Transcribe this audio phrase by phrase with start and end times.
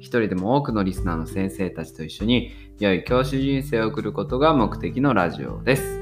[0.00, 6.00] 一人でも多くのリスナーの先生たちと一緒に良い教師人生を送ることが目的のラジオです。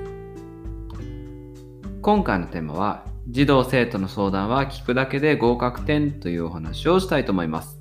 [2.02, 7.80] 今回のテーマは児童生徒の相談は聞くだけで合格点というお話をしたいと思います。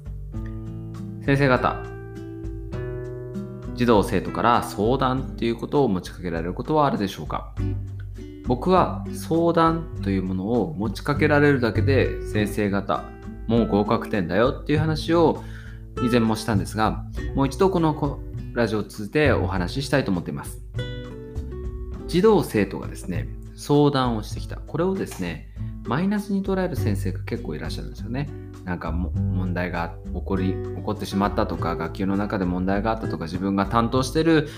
[1.25, 1.83] 先生方、
[3.75, 7.53] 児童生徒から相談ということを持ちかけられることはあるでしょうか？
[8.45, 13.03] 僕は相談というものを持ちかけられるだけで先生方
[13.47, 15.43] もう合格点だよっていう話を
[16.03, 18.19] 以前もしたんですがもう一度この
[18.53, 20.61] ラジオを通じてお話ししたいと思っています。
[22.07, 24.57] 児童生徒がですね相談をしてきた。
[24.57, 25.49] これをですね
[25.85, 28.29] マイナスに捉える先生が結構いらっしゃるんですよね。
[28.63, 34.49] なんか問題が起こり起こってしまったとか学級の中で問題があったとか自分が担当してる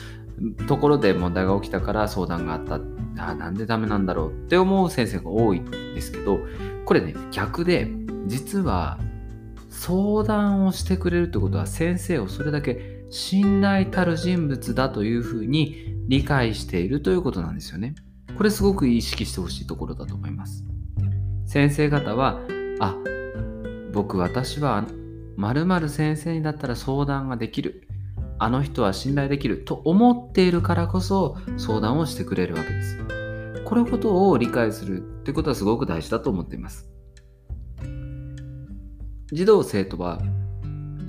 [0.67, 2.79] ところで問題が起きたから相談があった。
[3.19, 6.39] あなんでダメなんだろうって思う先生が多いんですけど
[6.85, 7.89] これね逆で
[8.27, 8.99] 実は
[9.77, 17.93] 相談をしてくれるってことは先生をそれだけ信頼たる人物だというふうに理解しているということなんですよね。
[18.35, 20.65] これすごく意識してほしいところだと思います。
[21.45, 22.41] 先生方は
[22.79, 22.97] あ
[23.93, 24.83] 僕私は
[25.37, 27.87] 〇〇先生にだったら相談ができる
[28.39, 32.97] あの人は信頼できると思っているからこそ相談をしてくれるわけです。
[33.63, 36.89] このことを理解するってことはすごく大事だと思っています。
[39.33, 40.21] 児童生徒は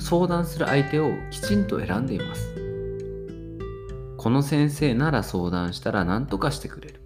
[0.00, 2.52] 相談する相手をきちんと選んでいます。
[4.16, 7.00] この先生なら相談したら何とかしてくれる。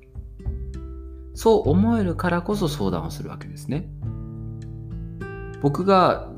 [1.35, 3.91] そう思えるからこそ相談をするわけですね。
[5.61, 6.31] 僕が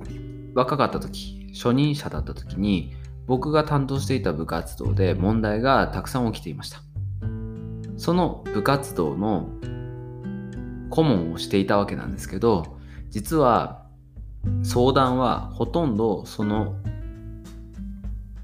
[0.54, 2.94] 若かった時、初任者だった時に
[3.28, 6.80] 僕が担当していた部活動で問題がたくさん起きていました。
[7.96, 9.48] その部活動の
[10.90, 12.76] 顧問をしていたわけなんですけど、
[13.10, 13.83] 実は
[14.62, 16.76] 相談はほとんどその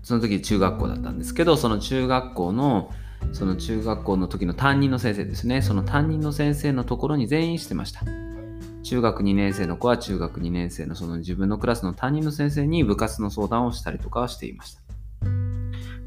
[0.02, 2.90] その時中学校だったんですけどその中学校の
[3.32, 5.62] その中学校の時の担任の先生ですね。
[5.62, 8.00] その担任の先生のところに全員してました。
[8.82, 14.80] 中学2年生の子は中学2年生のその自分のクラスの担任の先生に部活の相談をしたりとかはしていました。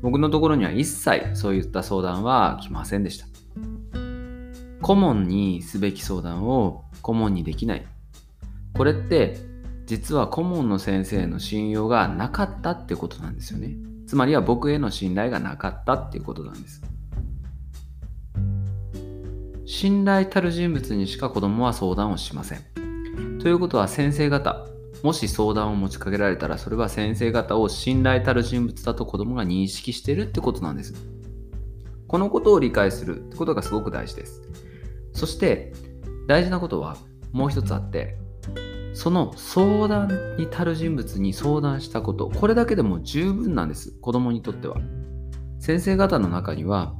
[0.01, 3.27] 僕のところには一切そういった相談は来ませんでした。
[4.81, 7.85] 顧問にすべき相談を顧問にできない。
[8.75, 9.52] これって
[9.93, 13.75] 実は顧問の先生の信用がなかったってことなんですよね。
[14.07, 16.81] つまりは僕への信頼がなかったっていうことなんです。
[19.67, 23.37] 信頼たる人物にしか子供は相談をしません。
[23.39, 24.65] ということは先生方、
[25.03, 30.95] もし相談を持ちかけられたらそれは先生方を信頼たる人物だと子供が認識してるってことなんです。
[32.07, 34.41] このことを理解するってことがすごく大事です。
[35.11, 35.71] そして
[36.27, 36.97] 大事なことは
[37.31, 38.22] もう一つあって
[38.93, 43.91] その相談に足る人物に相談したこと、これだけでも十分なんです。
[44.01, 44.77] 子供にとっては。
[45.59, 46.93] 先生方の中には、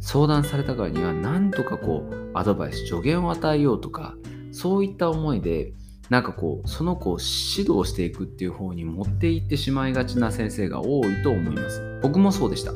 [0.00, 4.14] 相談されたからには何とかこう、アドバイス、助言を与えようとか、
[4.52, 5.72] そういった思いで、
[6.10, 12.00] なんかこう、その子を指導していくっていう方に持っていってしまいがちな先生が多いと思います。
[12.02, 12.72] 僕もそうでした。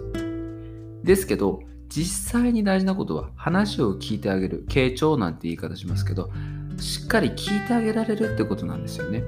[1.05, 1.61] ですけど、
[1.91, 4.65] 実際に大事なことは話を聞いてあげる。
[4.69, 6.31] 傾聴なんて言い方しますけど、
[6.79, 9.23] しっかり聞いてあげられるってことなんですよね。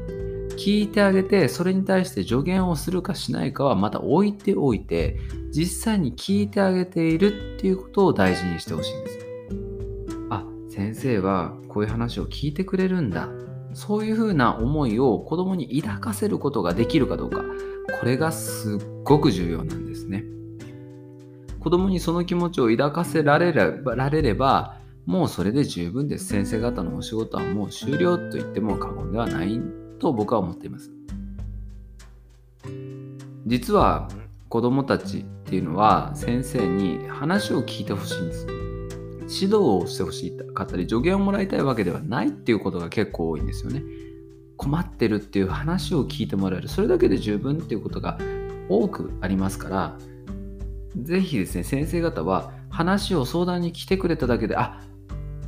[0.57, 5.19] 聞いてあげて、それに対して助言をするかしないかはまた置いておいて、
[5.51, 9.19] 実際に聞いてあげているっていうことを大事にしてほしいんです。
[10.29, 13.29] あ、先生はこういう話を聞いてくれるんだ。
[13.73, 17.43] そういうふうな思いを子供に抱かせることができるかどうか。
[18.01, 20.25] これがすっごく重要なんですね。
[21.59, 26.27] 子供にその気持ちを抱かせられれば、られればもうそれで十分です。
[26.27, 29.61] 先生方のお仕事はもう終了と言っても過言ではない
[29.99, 30.91] と僕は思っています。
[33.47, 34.09] 実は
[34.49, 38.47] 子供たちっていうのは先生に話を聞いてほしいんです。
[39.33, 43.83] 指導をしてほしいかったり助言をもらいたいわけではないっていうことが結構多いんですよね。
[44.57, 46.69] 困ってるっていう話を聞いてもらえる。
[46.69, 48.19] それだけで十分っていうことが
[48.69, 49.99] 多くありますから、
[50.97, 54.83] ぜひですね、先生方は話を相談に来てくれただけで、あ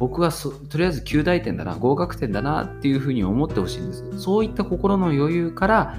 [0.03, 4.05] 僕はとりあえず9大点だな、合格点だなっていうふうに思ってほしいんです。
[4.19, 5.97] そういった心の余裕から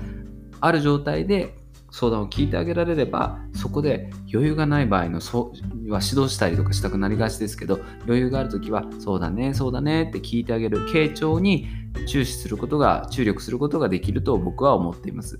[0.59, 1.55] ある状態で
[1.89, 5.53] 相談を聞いてあげられればそこで余裕がない場合のそ
[5.87, 11.67] は指導したりとかしたくなりがちですけど余裕がある時はそうだねそうだねって聞いてあげる傾聴に
[12.07, 15.39] 注視することが注力することができると僕は思っています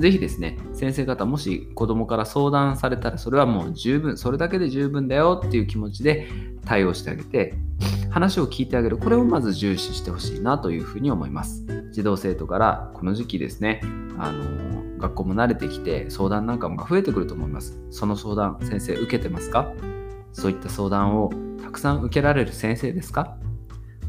[0.00, 6.26] ぜひですね先生方もし子供から相談されたらそれはもう十分それだけで十分だよっていう気持ちで
[6.64, 7.54] 対応してあげて
[8.10, 8.96] 話を聞いてあげる。
[8.96, 11.64] これをまず重視してほしいなというふうに思います。
[11.92, 13.80] 児童生徒からこの時期ですね
[14.18, 17.78] あの学校も慣れてきて相談なんかも増えてくると思います。
[17.90, 19.72] その相談、先生受けてますか？
[20.32, 21.30] そういった相談を
[21.62, 23.36] たくさん受けられる先生ですか？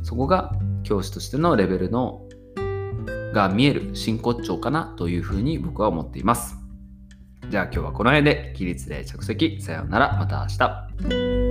[0.04, 0.54] そこが
[0.84, 2.24] 教師としてのレベルの
[3.34, 6.56] が見える真骨頂かなというふうに僕は思っています。
[7.50, 9.62] じゃあ今日はこの辺で起立で着席。
[9.62, 10.18] さようなら。
[10.18, 11.51] また明日。